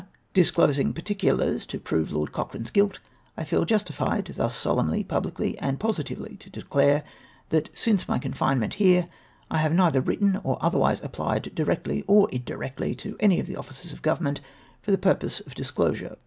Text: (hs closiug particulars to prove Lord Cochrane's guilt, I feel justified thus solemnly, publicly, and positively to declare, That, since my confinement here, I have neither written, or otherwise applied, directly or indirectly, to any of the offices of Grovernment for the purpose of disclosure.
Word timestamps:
(hs 0.33 0.49
closiug 0.51 0.95
particulars 0.95 1.63
to 1.63 1.79
prove 1.79 2.11
Lord 2.11 2.31
Cochrane's 2.31 2.71
guilt, 2.71 2.99
I 3.37 3.43
feel 3.43 3.65
justified 3.65 4.25
thus 4.35 4.55
solemnly, 4.55 5.03
publicly, 5.03 5.55
and 5.59 5.79
positively 5.79 6.37
to 6.37 6.49
declare, 6.49 7.03
That, 7.49 7.69
since 7.75 8.07
my 8.07 8.17
confinement 8.17 8.73
here, 8.81 9.05
I 9.51 9.59
have 9.59 9.73
neither 9.75 10.01
written, 10.01 10.41
or 10.43 10.57
otherwise 10.59 11.01
applied, 11.03 11.53
directly 11.53 12.03
or 12.07 12.27
indirectly, 12.31 12.95
to 12.95 13.15
any 13.19 13.39
of 13.39 13.45
the 13.45 13.57
offices 13.57 13.93
of 13.93 14.01
Grovernment 14.01 14.39
for 14.81 14.89
the 14.89 14.97
purpose 14.97 15.39
of 15.41 15.53
disclosure. 15.53 16.15